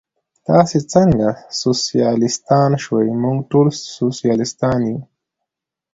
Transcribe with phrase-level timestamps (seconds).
[0.47, 1.27] تاسې څنګه
[1.61, 3.67] سوسیالیستان شوئ؟ موږ ټول
[3.97, 4.99] سوسیالیستان یو.